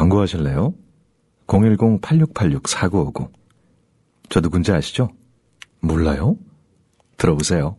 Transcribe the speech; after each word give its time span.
광고하실래요? 0.00 0.72
010-8686-4959. 1.46 3.30
저 4.30 4.40
누군지 4.40 4.72
아시죠? 4.72 5.10
몰라요? 5.80 6.38
들어보세요. 7.18 7.76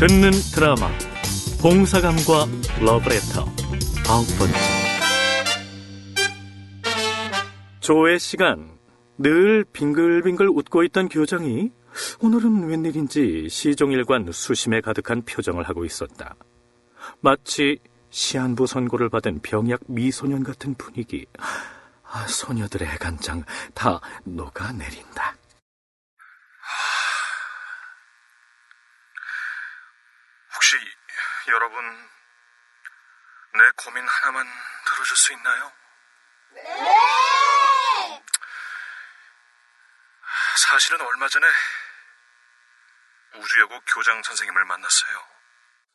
듣는 0.00 0.32
드라마 0.52 0.90
봉사감과 1.60 2.46
러브레터 2.80 3.44
아홉 4.08 4.26
번째 4.36 4.54
조회 7.78 8.18
시간 8.18 8.68
늘 9.16 9.64
빙글빙글 9.72 10.48
웃고 10.48 10.82
있던 10.84 11.08
교장이 11.08 11.70
오늘은 12.20 12.66
웬일인지 12.66 13.46
시종일관 13.48 14.32
수심에 14.32 14.80
가득한 14.80 15.22
표정을 15.22 15.68
하고 15.68 15.84
있었다. 15.84 16.34
마치 17.20 17.78
시한부 18.12 18.66
선고를 18.66 19.08
받은 19.08 19.40
병약 19.40 19.80
미소년 19.88 20.44
같은 20.44 20.74
분위기. 20.74 21.26
아, 22.04 22.26
소녀들의 22.28 22.86
간장 22.98 23.42
다 23.74 24.00
녹아내린다. 24.24 25.34
혹시 30.54 30.76
여러분 31.48 31.82
내 33.54 33.60
고민 33.76 34.06
하나만 34.06 34.46
들어줄 34.86 35.16
수 35.16 35.32
있나요? 35.32 35.72
네! 36.54 38.22
사실은 40.58 41.00
얼마 41.00 41.28
전에 41.28 41.46
우주여고 43.36 43.80
교장 43.86 44.22
선생님을 44.22 44.64
만났어요. 44.66 45.18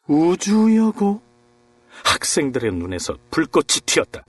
우주여고? 0.07 1.36
학생들의 2.03 2.71
눈에서 2.71 3.17
불꽃이 3.31 3.81
튀었다. 3.85 4.23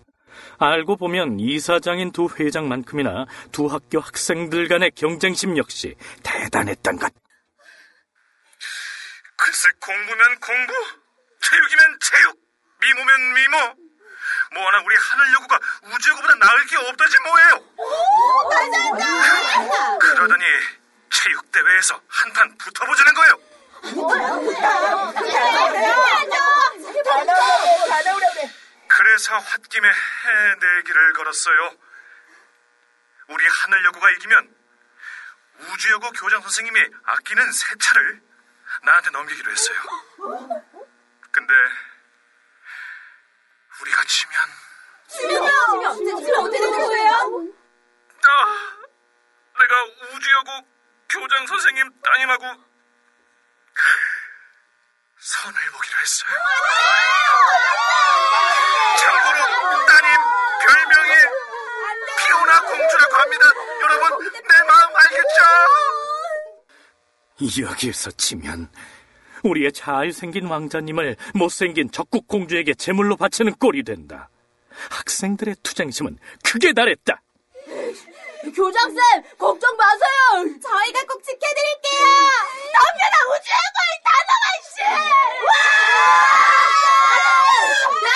알고 0.58 0.96
보면 0.96 1.38
이사장인 1.38 2.12
두 2.12 2.28
회장만큼이나 2.28 3.26
두 3.52 3.66
학교 3.66 4.00
학생들 4.00 4.68
간의 4.68 4.90
경쟁심 4.94 5.56
역시 5.56 5.94
대단했던 6.22 6.98
것. 6.98 7.12
글쎄 9.36 9.68
공부면 9.80 10.40
공부, 10.40 10.72
체육이면 11.42 11.98
체육, 12.00 12.36
미모면 12.80 13.34
미모. 13.34 13.58
뭐 14.54 14.66
하나 14.66 14.78
우리 14.84 14.96
하늘여고가 14.96 15.60
우주여고보다 15.94 16.34
나을 16.34 16.66
게 16.66 16.76
없다지 16.76 17.16
뭐예요. 17.24 17.64
오, 17.76 18.48
맞아, 18.48 18.92
맞아. 18.92 19.98
그러더니 19.98 20.44
체육대회에서 21.10 22.00
한판 22.08 22.56
붙어보자는 22.58 23.14
거예요. 23.14 23.47
그래서 28.88 29.38
홧김에 29.38 29.88
해내기를 29.88 31.12
걸었어요. 31.14 31.76
우리 33.28 33.46
하늘여고가 33.46 34.10
이기면 34.10 34.54
우주여고 35.58 36.10
교장 36.12 36.40
선생님이 36.40 36.80
아끼는 37.04 37.52
새 37.52 37.74
차를 37.80 38.22
나한테 38.84 39.10
넘기기로 39.10 39.50
했어요. 39.50 39.78
근데 41.30 41.52
우리가 43.80 44.02
치면 44.04 44.34
지면 45.08 45.96
지면 45.96 46.22
지면 46.24 46.40
어떻게 46.40 46.58
되는 46.58 46.78
거예요? 46.78 47.12
아, 48.24 49.58
내가 49.60 49.84
우주여고 50.14 50.68
교장 51.08 51.46
선생님 51.46 52.00
따님하고 52.02 52.67
선을 55.20 55.56
보기로 55.72 55.98
했어요. 56.00 56.30
참고로 58.98 59.38
따님 59.86 60.08
별명이 60.66 61.12
피오나 62.18 62.60
공주라고 62.62 63.14
합니다. 63.16 63.44
여러분 63.82 64.02
내 64.32 64.62
마음 64.66 64.96
알겠죠? 64.96 65.38
여기에서 67.62 68.10
치면 68.12 68.70
우리의 69.42 69.72
잘생긴 69.72 70.46
왕자님을 70.46 71.16
못생긴 71.34 71.90
적국 71.90 72.28
공주에게 72.28 72.74
제물로 72.74 73.16
바치는 73.16 73.54
꼴이 73.54 73.82
된다. 73.84 74.28
학생들의 74.90 75.56
투쟁심은 75.62 76.18
크게 76.44 76.72
달했다. 76.72 77.20
교장쌤 78.52 79.22
걱정 79.38 79.76
마세요. 79.76 80.58
저희가 80.62 81.04
꼭 81.08 81.22
지켜드릴게요. 81.22 82.04
남녀나 82.74 83.16
우주여고의 83.28 83.90
단호한 84.04 84.46
씨. 84.64 84.82
와! 85.44 85.50
야, 88.04 88.10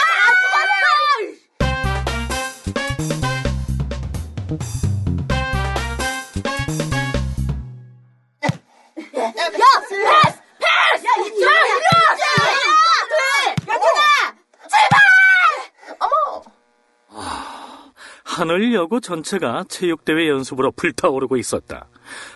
하늘 18.43 18.75
여고 18.75 18.99
전체가 18.99 19.65
체육대회 19.69 20.29
연습으로 20.29 20.73
불타오르고 20.73 21.37
있었다. 21.37 21.87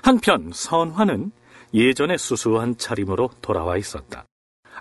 한편 0.05 0.53
선화는 0.55 1.33
예전의 1.75 2.17
수수한 2.17 2.77
차림으로 2.77 3.31
돌아와 3.43 3.77
있었다. 3.77 4.25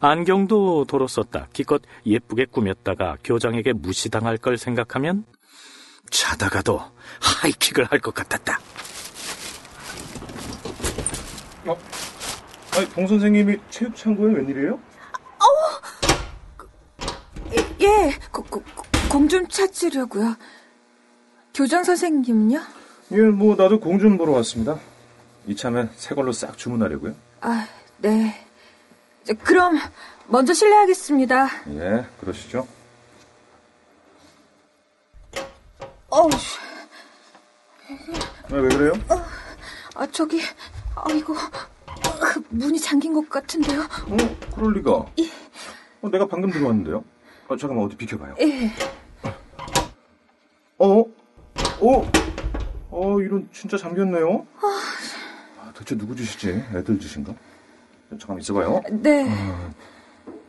안경도 0.02 0.86
도로 0.86 1.08
썼다. 1.08 1.47
기껏 1.52 1.81
예쁘게 2.06 2.46
꾸몄다가 2.52 3.18
교장에게 3.24 3.74
무시당할 3.74 4.38
걸 4.38 4.59
생각하면 4.59 5.25
자다가도 6.12 6.80
하이킥을 7.42 7.86
할 7.86 8.00
것 8.02 8.13
같았다. 8.13 8.59
어? 11.66 11.75
아니 12.78 12.86
봉 12.90 13.07
선생님이 13.07 13.57
체육 13.72 13.96
창고에 13.96 14.31
웬일이에요? 14.31 14.80
예, 17.81 18.13
공 19.09 19.28
좀 19.28 19.47
찾으려고요. 19.47 20.36
교장 21.55 21.85
선생님은요? 21.85 22.59
예, 23.13 23.21
뭐 23.21 23.55
나도 23.55 23.79
공좀 23.79 24.17
보러 24.17 24.33
왔습니다. 24.33 24.77
이참에 25.47 25.88
새 25.95 26.13
걸로 26.13 26.33
싹 26.33 26.57
주문하려고요. 26.57 27.16
아, 27.39 27.66
네. 27.97 28.45
저, 29.23 29.33
그럼 29.35 29.77
먼저 30.27 30.53
실례하겠습니다. 30.53 31.47
예, 31.69 32.05
그러시죠. 32.19 32.67
어우, 36.09 36.29
아, 38.51 38.55
왜 38.55 38.69
그래요? 38.69 38.94
아 39.95 40.05
저기, 40.07 40.41
아 40.95 41.09
이거 41.13 41.33
문이 42.49 42.79
잠긴 42.79 43.13
것 43.13 43.29
같은데요. 43.29 43.81
어, 43.81 44.17
그럴 44.53 44.73
리가. 44.73 44.91
어, 44.91 46.09
내가 46.11 46.27
방금 46.27 46.51
들어왔는데요. 46.51 47.03
어, 47.47 47.55
잠깐만 47.57 47.85
어디 47.85 47.95
비켜봐요. 47.95 48.35
예. 48.41 48.71
어? 50.79 51.05
어? 51.85 52.12
어, 52.90 53.22
이런 53.22 53.47
진짜 53.53 53.78
잠겼네요. 53.78 54.47
아, 54.59 55.72
대체 55.78 55.96
누구 55.96 56.16
짓이지? 56.16 56.50
애들 56.73 57.00
짓인가? 57.00 57.34
잠깐 58.19 58.40
있어봐요. 58.40 58.81
네. 58.90 59.29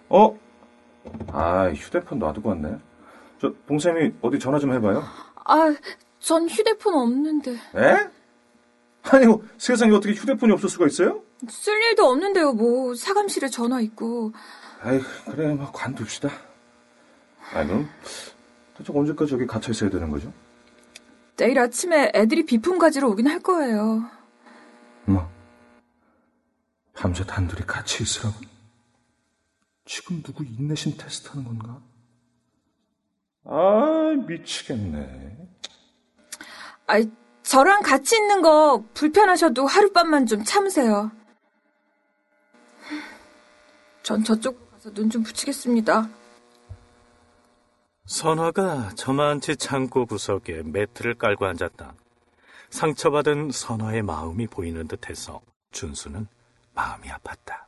어? 0.08 0.38
아, 1.28 1.70
휴대폰 1.70 2.18
놔두고 2.18 2.48
왔네. 2.48 2.78
저 3.40 3.52
봉쌤이 3.66 4.14
어디 4.22 4.38
전화 4.38 4.58
좀 4.58 4.72
해봐요. 4.72 5.04
아, 5.44 5.74
전 6.18 6.48
휴대폰 6.48 6.94
없는데. 6.94 7.52
에? 7.52 8.10
아니, 9.02 9.26
뭐, 9.26 9.42
세상에 9.58 9.94
어떻게 9.94 10.14
휴대폰이 10.14 10.52
없을 10.52 10.68
수가 10.68 10.86
있어요? 10.86 11.22
쓸 11.48 11.80
일도 11.82 12.06
없는데요. 12.06 12.54
뭐 12.54 12.94
사감실에 12.94 13.48
전화 13.48 13.80
있고. 13.80 14.32
아이, 14.80 15.00
그래, 15.30 15.52
뭐, 15.54 15.70
관둡시다. 15.70 16.30
아니, 17.52 17.68
그럼, 17.68 17.88
대체 18.76 18.92
언제까지 18.92 19.34
여기 19.34 19.46
갇혀 19.46 19.70
있어야 19.70 19.90
되는 19.90 20.10
거죠? 20.10 20.32
내일 21.36 21.58
아침에 21.58 22.12
애들이 22.14 22.44
비품 22.46 22.78
가지러 22.78 23.08
오긴 23.08 23.26
할 23.28 23.40
거예요. 23.40 24.08
뭐, 25.04 25.30
밤새 26.94 27.24
단둘이 27.24 27.62
같이 27.66 28.02
있으라고? 28.02 28.34
지금 29.84 30.22
누구 30.22 30.44
인내심 30.44 30.96
테스트 30.96 31.28
하는 31.28 31.44
건가? 31.44 31.80
아, 33.44 34.14
미치겠네. 34.26 35.36
아이, 36.86 37.10
저랑 37.42 37.82
같이 37.82 38.16
있는 38.16 38.42
거 38.42 38.82
불편하셔도 38.94 39.66
하룻밤만 39.66 40.26
좀 40.26 40.42
참으세요. 40.42 41.12
전 44.02 44.24
저쪽 44.24 44.70
가서 44.72 44.90
눈 44.92 45.10
좀 45.10 45.22
붙이겠습니다. 45.22 46.08
선화가 48.06 48.90
저만치 48.94 49.56
창고 49.56 50.06
구석에 50.06 50.62
매트를 50.62 51.14
깔고 51.16 51.44
앉았다. 51.46 51.94
상처받은 52.70 53.50
선화의 53.50 54.02
마음이 54.02 54.46
보이는 54.46 54.86
듯해서 54.86 55.40
준수는 55.72 56.26
마음이 56.74 57.08
아팠다. 57.08 57.66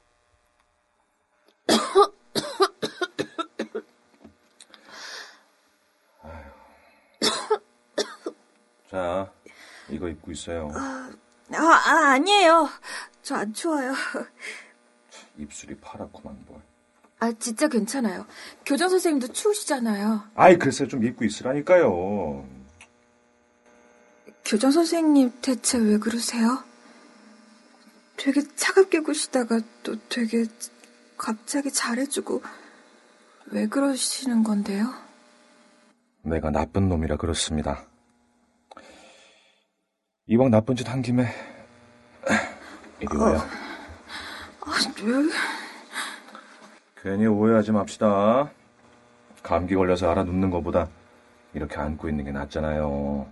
자, 8.90 9.30
이거 9.90 10.08
입고 10.08 10.32
있어요. 10.32 10.70
아, 10.74 11.10
아 11.54 12.12
아니에요. 12.12 12.68
저 13.22 13.34
안 13.36 13.52
추워요. 13.52 13.92
입술이 15.36 15.76
파랗고만 15.80 16.44
뭘. 16.46 16.62
아, 17.20 17.32
진짜 17.38 17.66
괜찮아요. 17.68 18.26
교장 18.64 18.88
선생님도 18.88 19.32
추우시잖아요. 19.32 20.22
아이, 20.34 20.56
글쎄 20.56 20.86
좀 20.86 21.02
입고 21.04 21.24
있으라니까요. 21.24 22.46
교장 24.44 24.70
선생님 24.70 25.32
대체 25.42 25.78
왜 25.78 25.98
그러세요? 25.98 26.62
되게 28.16 28.42
차갑게 28.56 29.00
구시다가 29.00 29.60
또 29.82 29.96
되게 30.08 30.44
갑자기 31.16 31.70
잘해주고 31.72 32.42
왜 33.46 33.66
그러시는 33.66 34.42
건데요? 34.44 34.92
내가 36.22 36.50
나쁜 36.50 36.88
놈이라 36.88 37.16
그렇습니다. 37.16 37.84
이왕 40.26 40.50
나쁜 40.50 40.76
짓 40.76 40.88
한 40.88 41.02
김에 41.02 41.26
이리 43.00 43.16
와요. 43.16 43.38
아, 44.60 44.70
왜? 45.02 45.12
괜히 47.02 47.26
오해하지 47.26 47.72
맙시다. 47.72 48.50
감기 49.42 49.74
걸려서 49.74 50.10
알아눕는 50.10 50.50
것보다 50.50 50.88
이렇게 51.54 51.76
안고 51.76 52.08
있는 52.08 52.24
게 52.24 52.32
낫잖아요. 52.32 53.26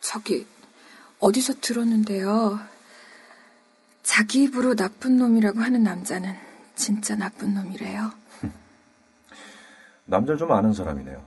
저기 0.00 0.46
어디서 1.20 1.54
들었는데요. 1.60 2.58
자기 4.02 4.44
입으로 4.44 4.74
나쁜 4.74 5.18
놈이라고 5.18 5.60
하는 5.60 5.82
남자는 5.84 6.34
진짜 6.74 7.14
나쁜 7.14 7.54
놈이래요. 7.54 8.10
남자를 10.06 10.38
좀 10.38 10.50
아는 10.50 10.72
사람이네요. 10.72 11.22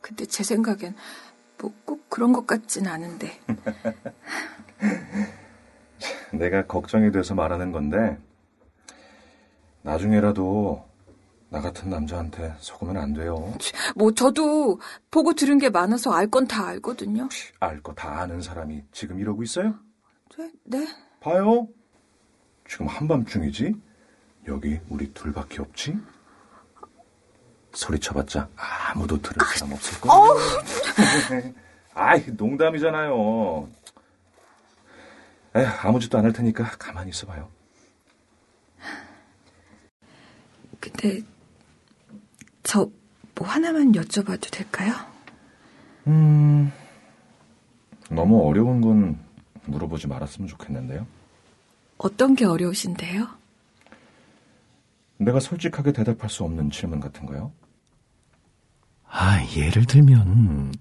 근데 0.00 0.26
제 0.26 0.42
생각엔 0.42 0.94
뭐 1.58 1.72
꼭 1.84 2.10
그런 2.10 2.32
것 2.32 2.46
같진 2.46 2.86
않은데. 2.86 3.40
내가 6.38 6.66
걱정이 6.66 7.10
돼서 7.12 7.34
말하는 7.34 7.72
건데 7.72 8.18
나중에라도 9.82 10.84
나 11.50 11.60
같은 11.60 11.88
남자한테 11.90 12.54
속으면 12.58 12.96
안 12.96 13.12
돼요. 13.12 13.52
뭐 13.94 14.12
저도 14.12 14.80
보고 15.10 15.34
들은 15.34 15.58
게 15.58 15.70
많아서 15.70 16.12
알 16.12 16.28
건 16.28 16.46
다 16.48 16.66
알거든요. 16.66 17.28
알 17.60 17.80
거 17.82 17.92
다 17.94 18.20
아는 18.20 18.40
사람이 18.40 18.82
지금 18.92 19.20
이러고 19.20 19.42
있어요? 19.42 19.74
네? 20.36 20.50
네? 20.64 20.86
봐요. 21.20 21.68
지금 22.68 22.86
한밤중이지? 22.88 23.74
여기 24.48 24.80
우리 24.88 25.12
둘밖에 25.14 25.60
없지? 25.62 25.96
소리쳐봤자 27.72 28.48
아무도 28.56 29.20
들을 29.20 29.36
사람 29.56 29.72
없을 29.74 30.00
거야. 30.00 30.14
아이, 31.94 32.24
농담이잖아요. 32.36 33.68
에휴, 35.56 35.66
아무 35.82 36.00
짓도 36.00 36.18
안 36.18 36.24
할 36.24 36.32
테니까 36.32 36.64
가만히 36.78 37.10
있어봐요. 37.10 37.48
근데 40.80 41.22
저 42.62 42.90
뭐 43.36 43.48
하나만 43.48 43.90
여쭤봐도 43.92 44.48
될까요? 44.48 44.94
음, 46.06 46.70
너무 48.10 48.46
어려운 48.48 48.80
건 48.80 49.18
물어보지 49.66 50.06
말았으면 50.06 50.46
좋겠는데요. 50.46 51.04
어떤 51.98 52.36
게 52.36 52.44
어려우신데요? 52.44 53.26
내가 55.16 55.40
솔직하게 55.40 55.92
대답할 55.94 56.30
수 56.30 56.44
없는 56.44 56.70
질문 56.70 57.00
같은 57.00 57.26
거요? 57.26 57.50
아, 59.08 59.44
예를 59.56 59.84
들면, 59.86 60.72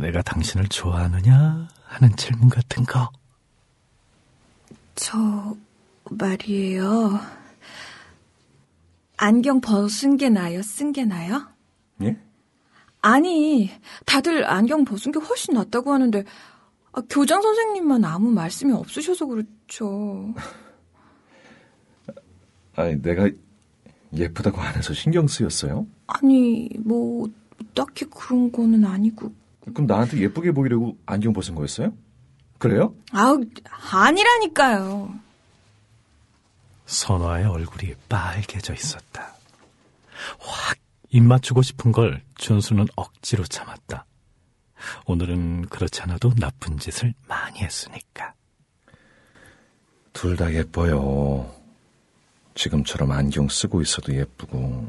내가 0.00 0.22
당신을 0.22 0.66
좋아하느냐 0.66 1.68
하는 1.84 2.16
질문 2.16 2.48
같은 2.48 2.84
거. 2.84 3.12
저 4.96 5.56
말이에요. 6.10 7.20
안경 9.18 9.60
벗은 9.60 10.16
게 10.16 10.28
나요? 10.28 10.60
쓴 10.62 10.92
게 10.92 11.04
나요? 11.04 11.46
예? 12.02 12.18
아니, 13.00 13.70
다들 14.04 14.44
안경 14.44 14.84
벗은 14.84 15.12
게 15.12 15.18
훨씬 15.20 15.54
낫다고 15.54 15.92
하는데 15.92 16.24
아, 16.92 17.02
교장 17.08 17.40
선생님만 17.42 18.04
아무 18.04 18.30
말씀이 18.30 18.72
없으셔서 18.72 19.26
그렇죠. 19.26 20.34
아니, 22.74 23.00
내가 23.00 23.30
예쁘다고 24.14 24.60
안 24.60 24.74
해서 24.76 24.92
신경 24.92 25.26
쓰였어요? 25.26 25.86
아니, 26.06 26.68
뭐 26.78 27.28
딱히 27.74 28.04
그런 28.06 28.52
거는 28.52 28.84
아니고. 28.84 29.32
그럼 29.72 29.86
나한테 29.86 30.18
예쁘게 30.18 30.52
보이려고 30.52 30.96
안경 31.06 31.32
벗은 31.32 31.54
거였어요? 31.54 31.92
그래요? 32.58 32.94
아우, 33.12 33.40
아니라니까요. 33.90 35.14
선화의 36.86 37.46
얼굴이 37.46 37.94
빨개져 38.08 38.72
있었다. 38.74 39.34
확 40.38 40.78
입맞추고 41.10 41.62
싶은 41.62 41.92
걸 41.92 42.22
준수는 42.36 42.86
억지로 42.96 43.44
참았다. 43.44 44.06
오늘은 45.06 45.66
그렇지 45.66 46.00
않아도 46.02 46.32
나쁜 46.34 46.78
짓을 46.78 47.14
많이 47.26 47.60
했으니까. 47.60 48.34
둘 50.12 50.36
다 50.36 50.52
예뻐요. 50.52 51.52
지금처럼 52.54 53.10
안경 53.12 53.48
쓰고 53.48 53.82
있어도 53.82 54.14
예쁘고, 54.14 54.88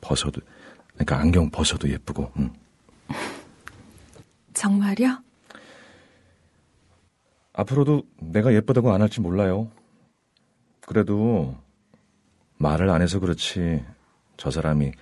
벗어도, 0.00 0.40
그러니까 0.94 1.18
안경 1.18 1.50
벗어도 1.50 1.88
예쁘고, 1.90 2.32
응. 2.38 2.52
정말요? 4.54 5.22
앞으로도 7.52 8.02
내가 8.20 8.52
예쁘다고 8.54 8.92
안 8.92 9.02
할지 9.02 9.20
몰라요. 9.20 9.70
그래도 10.86 11.56
말을 12.58 12.90
안 12.90 13.02
해서 13.02 13.18
그렇지 13.20 13.84
저 14.36 14.50
사람이 14.50 14.92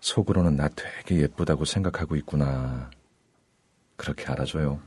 속으로는 0.00 0.56
나 0.56 0.68
되게 0.68 1.22
예쁘다고 1.22 1.64
생각하고 1.64 2.16
있구나. 2.16 2.90
그렇게 3.96 4.26
알아줘요. 4.26 4.80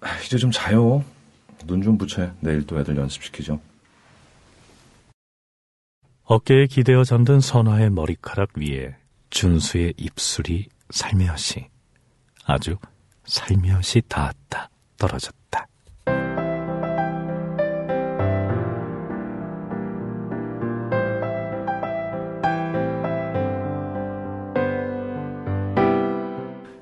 아, 0.00 0.20
이제 0.24 0.36
좀 0.36 0.50
자요. 0.50 1.04
눈 1.66 1.82
좀 1.82 1.98
붙여. 1.98 2.32
내일 2.40 2.66
또 2.66 2.78
애들 2.78 2.96
연습시키죠. 2.96 3.60
어깨에 6.24 6.66
기대어 6.66 7.04
잠든 7.04 7.40
선화의 7.40 7.90
머리카락 7.90 8.50
위에 8.58 8.96
준수의 9.30 9.94
입술이 9.96 10.68
살며시, 10.90 11.68
아주 12.44 12.76
살며시 13.28 14.02
닿았다, 14.08 14.70
떨어졌다. 14.96 15.66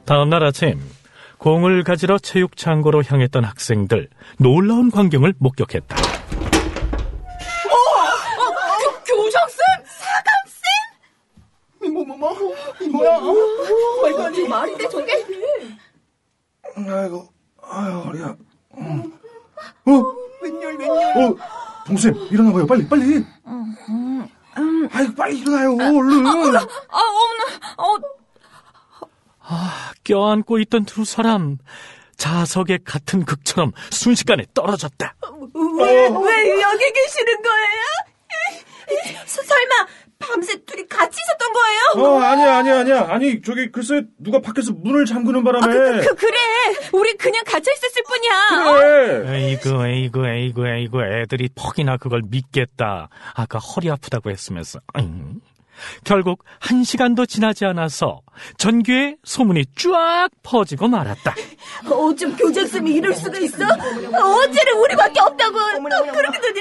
다음날 0.04 0.44
아침, 0.44 0.80
공을 1.38 1.82
가지러 1.82 2.16
체육창고로 2.18 3.02
향했던 3.04 3.44
학생들, 3.44 4.08
놀라운 4.38 4.92
광경을 4.92 5.34
목격했다. 5.38 5.96
교장쌤! 9.04 9.66
말이 14.48 14.78
돼 14.78 14.88
저게? 14.88 15.12
아이고, 16.76 17.28
아유, 17.62 17.98
허리야. 18.00 18.36
어? 19.86 20.02
웬열, 20.42 20.76
웬열. 20.76 21.30
어, 21.30 21.36
동생, 21.96 22.14
일어나봐요. 22.30 22.66
빨리, 22.66 22.86
빨리. 22.88 23.24
아이고, 24.92 25.14
빨리 25.14 25.38
일어나요. 25.40 25.72
얼른. 25.72 26.26
아, 26.26 26.30
어머나, 26.30 26.66
어, 27.78 29.56
껴안고 30.04 30.58
있던 30.60 30.84
두 30.84 31.04
사람, 31.04 31.56
자석의 32.16 32.80
같은 32.84 33.24
극처럼 33.24 33.72
순식간에 33.90 34.44
떨어졌다. 34.52 35.14
왜, 35.54 35.84
왜 36.08 36.62
여기 36.62 36.92
계시는 36.92 37.42
거예요? 37.42 39.24
서- 39.26 39.42
설마 39.42 39.86
밤새 40.18 40.56
둘이 40.64 40.86
같이 40.86 41.18
있었던 41.20 41.52
거예요? 41.52 42.08
어, 42.08 42.20
아니야, 42.20 42.56
아니야, 42.56 42.80
아니야. 42.80 43.06
아니, 43.10 43.42
저기, 43.42 43.70
글쎄, 43.70 44.02
누가 44.18 44.40
밖에서 44.40 44.72
문을 44.72 45.04
잠그는 45.04 45.44
바람에. 45.44 45.66
그, 46.02 46.14
그 46.14 46.26
래. 46.26 46.38
우리 46.92 47.14
그냥 47.16 47.44
갇혀 47.44 47.70
있었을 47.72 48.02
뿐이야. 48.02 48.72
그래. 48.72 49.36
에이구, 49.36 49.86
에이구, 49.86 50.26
에이구, 50.26 50.66
에이구, 50.66 51.02
애들이 51.02 51.48
퍽이나 51.54 51.96
그걸 51.98 52.22
믿겠다. 52.26 53.08
아까 53.34 53.58
허리 53.58 53.90
아프다고 53.90 54.30
했으면서. 54.30 54.80
응. 54.98 55.40
결국 56.04 56.42
한 56.58 56.84
시간도 56.84 57.26
지나지 57.26 57.66
않아서 57.66 58.20
전교에 58.56 59.16
소문이 59.24 59.66
쫙 59.76 60.28
퍼지고 60.42 60.88
말았다. 60.88 61.34
어쩜 61.90 62.34
교장쌤이 62.34 62.92
이럴 62.92 63.12
수가 63.12 63.38
있어? 63.40 63.62
어째는 63.64 64.72
우리밖에 64.78 65.20
없다고 65.20 65.58
또 65.74 66.12
그러더니 66.12 66.60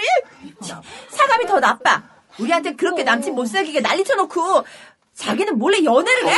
사감이 1.08 1.46
더 1.46 1.62
나빠 1.62 2.04
우리한테 2.39 2.75
그렇게 2.75 3.04
남친 3.04 3.36
못 3.36 3.46
사귀게 3.46 3.82
난리 3.82 4.04
쳐놓고 4.04 4.63
자기는 5.13 5.58
몰래 5.58 5.82
연애를 5.84 6.27
해? 6.27 6.34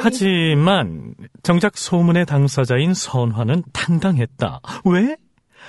하지만 0.00 1.14
정작 1.42 1.76
소문의 1.76 2.24
당사자인 2.24 2.94
선화는 2.94 3.64
당당했다. 3.72 4.60
왜? 4.86 5.16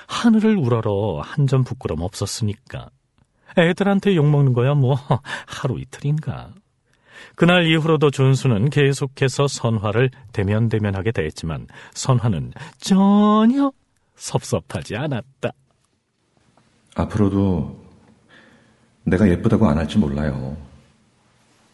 하늘을 0.07 0.55
우러러 0.55 1.19
한 1.21 1.47
점 1.47 1.63
부끄럼 1.63 2.01
없었으니까. 2.01 2.89
애들한테 3.57 4.15
욕먹는 4.15 4.53
거야 4.53 4.73
뭐 4.73 4.95
하루 5.47 5.79
이틀인가. 5.79 6.53
그날 7.35 7.65
이후로도 7.67 8.11
준수는 8.11 8.69
계속해서 8.69 9.47
선화를 9.47 10.11
대면대면하게 10.33 11.11
됐지만 11.11 11.67
선화는 11.93 12.53
전혀 12.79 13.71
섭섭하지 14.15 14.95
않았다. 14.95 15.51
앞으로도 16.95 17.86
내가 19.07 19.29
예쁘다고 19.29 19.67
안 19.69 19.77
할지 19.77 19.97
몰라요. 19.97 20.57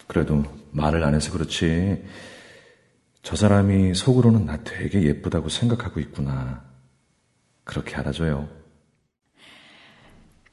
그래도 0.06 0.44
말을 0.72 1.04
안 1.04 1.16
해서 1.16 1.32
그렇지. 1.32 2.06
저 3.24 3.36
사람이 3.36 3.96
속으로는 3.96 4.46
나 4.46 4.58
되게 4.64 5.02
예쁘다고 5.02 5.50
생각하고 5.50 6.00
있구나. 6.00 6.64
그렇게 7.64 7.96
알아줘요. 7.96 8.48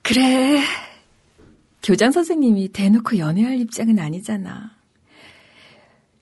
그래. 0.01 0.63
교장 1.83 2.13
선생님이 2.13 2.69
대놓고 2.69 3.19
연애할 3.19 3.61
입장은 3.61 3.99
아니잖아. 3.99 4.71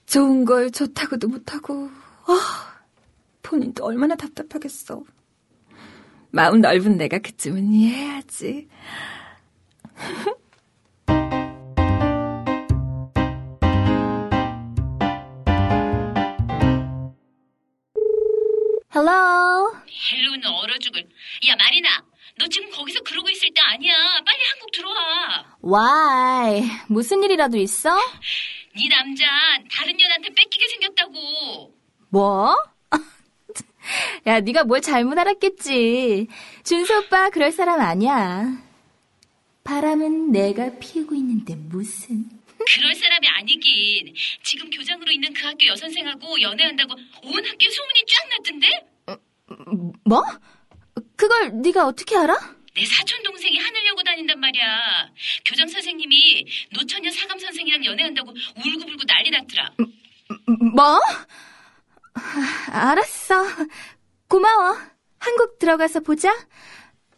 좋은 0.07 0.45
걸 0.45 0.73
좋다고도 0.73 1.29
못하고, 1.29 1.89
아, 2.27 2.81
본인도 3.43 3.85
얼마나 3.85 4.17
답답하겠어. 4.17 5.05
마음 6.31 6.61
넓은 6.61 6.97
내가 6.97 7.19
그쯤은 7.19 7.73
이해해야지. 7.73 8.69
Hello. 18.99 19.73
헬로는 20.11 20.45
얼어 20.45 20.77
죽을. 20.81 21.03
야, 21.47 21.55
마리나. 21.57 21.89
너 22.37 22.49
지금 22.49 22.69
거기서 22.73 22.99
그러고 23.05 23.31
있을 23.31 23.49
때 23.55 23.61
아니야. 23.61 23.95
빨리 24.27 24.39
한국 24.51 24.73
들어와. 24.73 25.57
Why? 25.63 26.69
무슨 26.89 27.23
일이라도 27.23 27.59
있어? 27.59 27.97
네 28.77 28.89
남자 28.89 29.25
다른 29.73 29.97
년한테 29.97 30.31
뺏기게 30.35 30.67
생겼다고. 30.67 31.75
뭐? 32.09 32.57
야, 34.27 34.41
네가 34.41 34.65
뭘 34.65 34.81
잘못 34.81 35.17
알았겠지. 35.17 36.27
준수 36.65 36.99
오빠 36.99 37.31
그럴 37.31 37.53
사람 37.53 37.81
아니야. 37.81 38.47
바람은 39.63 40.33
내가 40.33 40.77
피우고 40.81 41.15
있는데 41.15 41.55
무슨? 41.55 42.29
그럴 42.75 42.95
사람이 42.95 43.27
아니긴. 43.29 44.15
지금 44.43 44.69
교장으로 44.71 45.11
있는 45.11 45.33
그 45.33 45.47
학교 45.47 45.67
여선생하고 45.67 46.41
연애한다고 46.41 46.95
온 46.95 47.47
학교에 47.47 47.71
소문이 47.71 48.05
쫙 48.07 48.29
났던데? 48.31 48.69
뭐? 50.05 50.23
그걸 51.17 51.53
네가 51.63 51.87
어떻게 51.87 52.17
알아? 52.17 52.37
내 52.75 52.85
사촌 52.85 53.23
동생이 53.23 53.59
하늘여고 53.59 54.03
다닌단 54.03 54.39
말이야. 54.39 55.11
교장 55.47 55.67
선생님이 55.69 56.47
노처녀 56.73 57.11
사감 57.11 57.39
선생이랑 57.39 57.85
연애한다고 57.85 58.31
울고불고 58.31 59.05
난리 59.05 59.31
났더라. 59.31 59.73
뭐? 60.75 61.01
알았어. 62.71 63.45
고마워. 64.29 64.77
한국 65.19 65.59
들어가서 65.59 66.01
보자. 66.01 66.33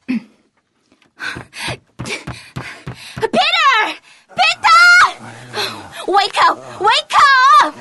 up! 6.51 6.59
Wake 6.81 7.17
up! 7.63 7.75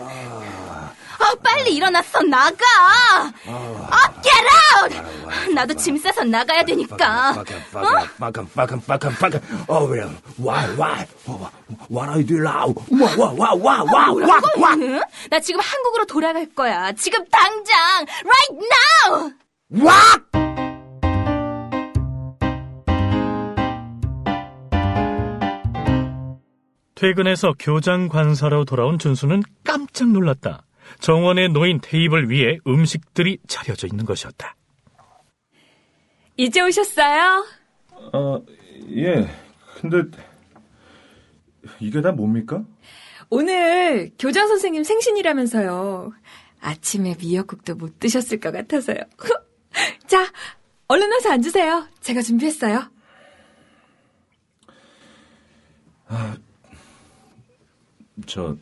아, 1.22 1.36
빨리 1.44 1.75
일어났어. 1.75 2.22
나가! 2.22 2.63
Up, 3.46 4.22
get 4.22 4.46
out! 4.72 5.53
나도 5.53 5.74
짐 5.75 5.98
싸서 5.98 6.24
나가야 6.24 6.63
되니까. 6.63 7.34
Fucking, 7.34 8.48
fucking, 8.48 8.82
fucking, 8.82 9.15
fucking. 9.15 9.41
Oh, 9.68 9.94
yeah. 9.94 10.10
Why, 10.38 10.65
why? 10.77 11.08
What 11.89 12.10
are 12.10 12.18
you 12.20 12.24
doing 12.24 12.44
now? 12.44 12.70
What, 12.88 13.18
what, 13.18 13.36
what, 13.36 13.60
what, 13.60 13.88
what, 13.88 14.15
what, 14.15 14.44
what? 14.58 14.79
응? 14.79 15.01
나 15.29 15.39
지금 15.39 15.60
한국으로 15.60 16.06
돌아갈 16.06 16.46
거야. 16.56 16.91
지금 16.94 17.25
당장! 17.29 18.06
Right 18.24 18.53
now! 18.53 19.32
What? 19.70 20.49
퇴근해서 27.00 27.53
교장 27.58 28.10
관사로 28.10 28.65
돌아온 28.65 29.00
준수는 29.00 29.41
깜짝 29.63 30.12
놀랐다. 30.12 30.65
정원에 31.00 31.48
놓인 31.48 31.79
테이블 31.82 32.29
위에 32.29 32.58
음식들이 32.68 33.38
차려져 33.48 33.88
있는 33.88 34.03
것이었다. 34.03 34.53
이제 36.36 36.60
오셨어요? 36.60 37.46
아, 38.12 38.41
예. 38.98 39.29
근데 39.79 40.03
이게 41.79 42.01
다 42.01 42.12
뭡니까? 42.12 42.65
오늘 43.29 44.12
교장 44.20 44.50
선생님 44.50 44.84
생신이라면서요. 44.84 46.12
아침에 46.60 47.15
미역국도 47.18 47.75
못 47.75 47.98
드셨을 48.00 48.41
것 48.41 48.51
같아서요. 48.51 49.00
자, 50.06 50.29
얼른 50.89 51.10
와서 51.10 51.32
앉으세요. 51.32 51.88
제가 52.01 52.22
준비했어요. 52.22 52.91
저 58.26 58.58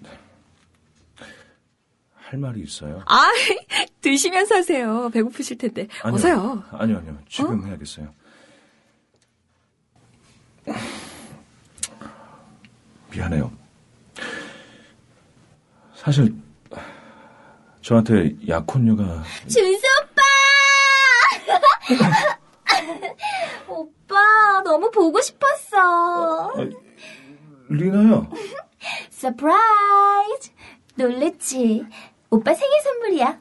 할 2.30 2.38
말이 2.40 2.62
있어요. 2.62 3.02
아, 3.06 3.24
드시면서 4.02 4.56
하세요. 4.56 5.10
배고프실 5.14 5.58
텐데. 5.58 5.88
아니요. 6.04 6.16
어서요. 6.16 6.64
아니요, 6.72 6.98
아니요. 6.98 7.18
지금 7.30 7.66
해야겠어요. 7.66 8.14
미안해요. 13.12 13.50
사실 15.96 16.36
저한테 17.82 18.36
약혼녀가 18.46 19.24
준수 19.48 19.86
오빠! 20.04 20.22
오빠, 23.70 24.62
너무 24.66 24.92
보고 24.92 25.22
싶었어. 25.22 26.54
리나야. 27.70 28.30
Surprise! 29.18 30.52
놀랬지? 30.94 31.84
오빠 32.30 32.54
생일 32.54 32.82
선물이야. 32.82 33.40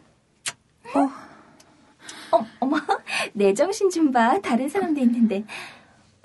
어, 2.33 2.47
어머, 2.61 2.79
내 3.35 3.53
정신 3.53 3.91
좀 3.91 4.11
봐. 4.11 4.41
다른 4.41 4.71
사람도 4.71 4.99
있는데. 5.03 5.45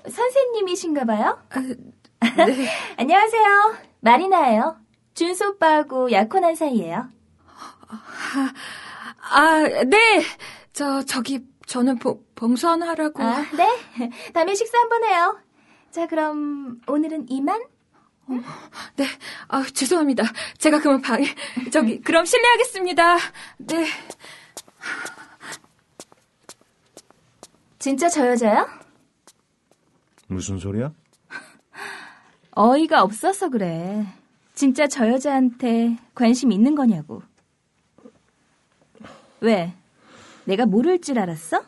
선생님이신가 0.08 1.04
봐요? 1.04 1.38
안녕하세요. 2.96 3.74
마리나예요. 4.00 4.78
준수 5.12 5.50
오빠하고 5.50 6.10
약혼한 6.12 6.54
사이예요. 6.54 7.08
아, 9.30 9.62
네. 9.84 10.22
저, 10.72 11.02
저기, 11.04 11.44
저는 11.66 11.98
봉, 11.98 12.24
봉선하라고. 12.34 13.22
아, 13.22 13.44
네. 13.54 14.10
다음에 14.32 14.54
식사 14.54 14.78
한번 14.78 15.04
해요. 15.04 15.38
자, 15.90 16.06
그럼 16.06 16.80
오늘은 16.86 17.26
이만? 17.28 17.60
네. 18.96 19.06
아, 19.48 19.64
죄송합니다. 19.72 20.24
제가 20.58 20.80
그만 20.80 21.00
방에, 21.00 21.26
저기, 21.70 22.00
그럼 22.00 22.24
실례하겠습니다. 22.24 23.16
네. 23.58 23.86
진짜 27.78 28.08
저 28.08 28.28
여자요? 28.28 28.68
무슨 30.28 30.58
소리야? 30.58 30.92
어이가 32.52 33.02
없어서 33.02 33.48
그래. 33.48 34.06
진짜 34.54 34.86
저 34.86 35.08
여자한테 35.08 35.96
관심 36.14 36.52
있는 36.52 36.74
거냐고. 36.74 37.22
왜? 39.40 39.74
내가 40.44 40.66
모를 40.66 41.00
줄 41.00 41.18
알았어? 41.18 41.64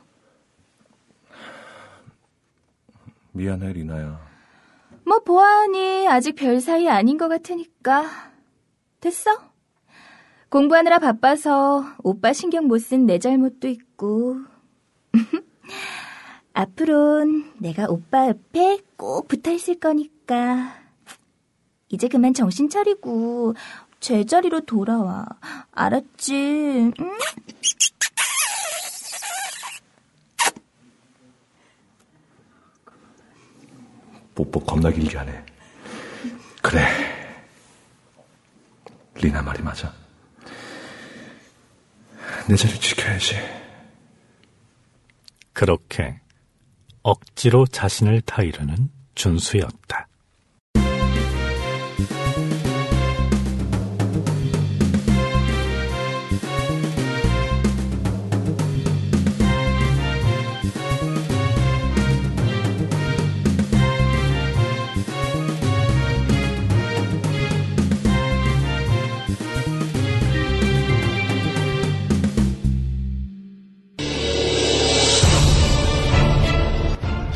미안해, 3.32 3.72
리나야. 3.72 4.33
뭐 5.06 5.18
보아하니 5.20 6.08
아직 6.08 6.34
별 6.34 6.60
사이 6.60 6.88
아닌 6.88 7.18
것 7.18 7.28
같으니까. 7.28 8.04
됐어? 9.00 9.30
공부하느라 10.48 10.98
바빠서 10.98 11.84
오빠 12.02 12.32
신경 12.32 12.66
못 12.66 12.78
쓴 12.78 13.06
내 13.06 13.18
잘못도 13.18 13.68
있고. 13.68 14.38
앞으론 16.54 17.52
내가 17.58 17.86
오빠 17.88 18.28
옆에 18.28 18.78
꼭 18.96 19.28
붙어 19.28 19.50
있을 19.52 19.78
거니까. 19.80 20.74
이제 21.88 22.08
그만 22.08 22.32
정신 22.32 22.68
차리고 22.68 23.54
제자리로 24.00 24.60
돌아와. 24.60 25.26
알았지? 25.72 26.92
응? 27.00 27.10
뽀뽀 34.34 34.60
겁나 34.60 34.90
길게 34.90 35.16
하네. 35.16 35.44
그래. 36.62 36.86
리나 39.16 39.42
말이 39.42 39.62
맞아. 39.62 39.92
내 42.48 42.56
자리 42.56 42.78
지켜야지. 42.78 43.36
그렇게 45.52 46.20
억지로 47.02 47.66
자신을 47.66 48.22
타이르는 48.22 48.90
준수였다. 49.14 50.03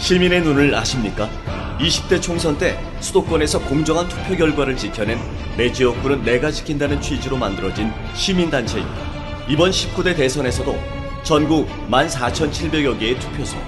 시민의 0.08 0.40
눈을 0.40 0.74
아십니까? 0.74 1.28
20대 1.78 2.22
총선 2.22 2.56
때 2.56 2.80
수도권에서 3.00 3.60
공정한 3.60 4.08
투표 4.08 4.36
결과를 4.36 4.74
지켜낸 4.74 5.18
내 5.58 5.70
지역구는 5.70 6.22
내가 6.22 6.50
지킨다는 6.50 6.98
취지로 6.98 7.36
만들어진 7.36 7.92
시민단체입니다. 8.14 8.98
이번 9.50 9.70
19대 9.70 10.16
대선에서도 10.16 10.78
전국 11.22 11.68
14,700여 11.90 12.98
개의 12.98 13.18
투표소, 13.18 13.58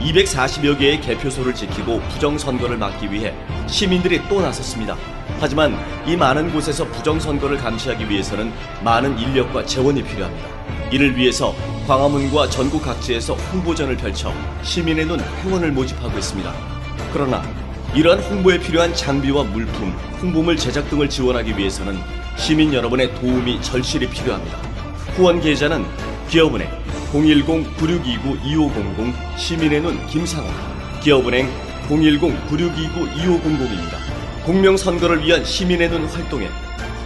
240여 0.00 0.78
개의 0.78 1.00
개표소를 1.00 1.56
지키고 1.56 2.00
부정선거를 2.02 2.76
막기 2.76 3.10
위해 3.10 3.34
시민들이 3.66 4.20
또 4.28 4.40
나섰습니다. 4.40 4.96
하지만 5.40 5.76
이 6.06 6.14
많은 6.16 6.52
곳에서 6.52 6.86
부정선거를 6.86 7.56
감시하기 7.56 8.08
위해서는 8.08 8.52
많은 8.84 9.18
인력과 9.18 9.66
재원이 9.66 10.04
필요합니다. 10.04 10.46
이를 10.92 11.16
위해서 11.16 11.52
광화문과 11.90 12.48
전국 12.50 12.82
각지에서 12.82 13.34
홍보전을 13.34 13.96
펼쳐 13.96 14.32
시민의 14.62 15.06
눈 15.06 15.18
회원을 15.18 15.72
모집하고 15.72 16.16
있습니다. 16.16 16.54
그러나 17.12 17.42
이러한 17.96 18.20
홍보에 18.20 18.60
필요한 18.60 18.94
장비와 18.94 19.42
물품, 19.42 19.90
홍보물 20.22 20.56
제작 20.56 20.88
등을 20.88 21.10
지원하기 21.10 21.58
위해서는 21.58 21.98
시민 22.36 22.72
여러분의 22.72 23.12
도움이 23.16 23.60
절실히 23.60 24.08
필요합니다. 24.08 24.56
후원 25.16 25.40
계좌는 25.40 25.84
기업은행 26.28 26.70
010-9629-2500 27.12 29.12
시민의 29.36 29.80
눈 29.80 30.06
김상원 30.06 30.54
기업은행 31.02 31.50
010-9629-2500입니다. 31.88 33.98
공명선거를 34.44 35.24
위한 35.24 35.44
시민의 35.44 35.90
눈 35.90 36.04
활동에 36.04 36.48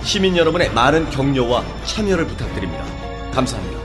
시민 0.03 0.37
여러분의 0.37 0.75
많은 0.75 1.09
격려와 1.09 1.65
참여를 1.87 2.27
부탁드립니다. 2.27 2.85
감사합니다. 3.33 3.84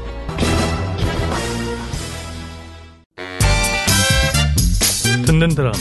듣는 5.40 5.56
드라마 5.56 5.72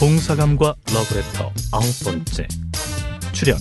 봉사감과 0.00 0.74
러브레터 0.90 1.52
아홉 1.70 1.84
번째 2.02 2.48
출연 3.32 3.58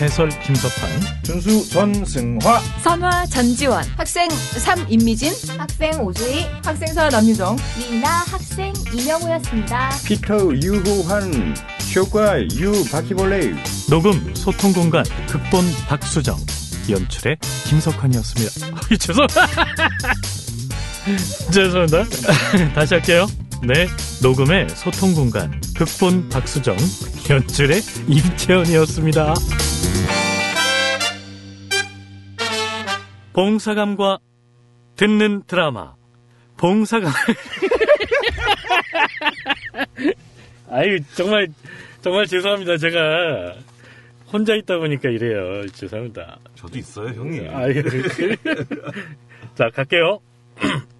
해설 0.00 0.30
김석환 0.40 0.90
준수 1.22 1.68
전승화 1.68 2.60
선화 2.82 3.26
전지원, 3.26 3.84
학생 3.96 4.30
3 4.30 4.86
임미진, 4.88 5.30
학생 5.58 6.00
오주희, 6.00 6.46
학생사 6.64 7.10
남유정. 7.10 7.56
리나 7.78 8.08
학생 8.08 8.72
이명호였습니다. 8.94 9.90
피터 10.06 10.54
유호환 10.54 11.54
효과 11.94 12.42
유 12.42 12.82
바퀴벌레 12.90 13.54
녹음 13.90 14.34
소통 14.34 14.72
공간 14.72 15.04
극본 15.28 15.66
박수정 15.86 16.34
연출의 16.88 17.36
김석환이었습니다. 17.66 18.78
어이, 18.90 18.96
죄송 18.98 19.26
죄송합니다. 21.52 22.04
다시 22.74 22.94
할게요. 22.94 23.26
네, 23.62 23.86
녹음의 24.22 24.68
소통 24.70 25.14
공간 25.14 25.50
극본 25.76 26.28
박수정 26.28 26.76
연출의 27.28 27.80
임채연이었습니다. 28.08 29.34
봉사감과 33.32 34.18
듣는 34.96 35.42
드라마 35.46 35.94
봉사감. 36.56 37.12
아유 40.70 40.98
정말 41.14 41.48
정말 42.02 42.26
죄송합니다. 42.26 42.76
제가 42.78 43.54
혼자 44.32 44.54
있다 44.54 44.78
보니까 44.78 45.08
이래요. 45.10 45.66
죄송합니다. 45.68 46.38
저도 46.54 46.78
있어요, 46.78 47.08
형님. 47.08 47.54
아유 47.54 47.82
자 49.54 49.68
갈게요 49.74 50.20